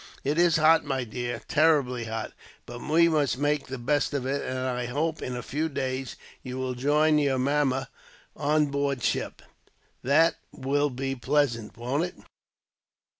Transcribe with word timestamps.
"It 0.23 0.39
is 0.39 0.55
hot, 0.55 0.83
my 0.83 1.03
dear, 1.03 1.43
terribly 1.47 2.05
hot, 2.05 2.33
but 2.65 2.81
we 2.81 3.07
must 3.07 3.37
make 3.37 3.67
the 3.67 3.77
best 3.77 4.15
of 4.15 4.25
it; 4.25 4.41
and 4.41 4.57
I 4.57 4.87
hope, 4.87 5.21
in 5.21 5.35
a 5.35 5.43
few 5.43 5.69
days, 5.69 6.15
you 6.41 6.57
will 6.57 6.73
join 6.73 7.19
your 7.19 7.37
mamma 7.37 7.87
on 8.35 8.71
board 8.71 9.03
ship. 9.03 9.43
That 10.03 10.37
will 10.51 10.89
be 10.89 11.13
pleasant, 11.15 11.77
won't 11.77 12.05
it?" 12.05 12.15